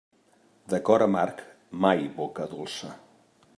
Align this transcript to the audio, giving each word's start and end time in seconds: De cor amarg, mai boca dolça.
De 0.73 0.79
cor 0.87 1.01
amarg, 1.07 1.43
mai 1.83 2.01
boca 2.17 2.47
dolça. 2.57 2.93